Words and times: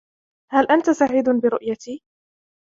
هل 0.51 0.65
أنت 0.71 0.89
سعيد 0.89 1.29
برؤيتي؟ 1.29 2.01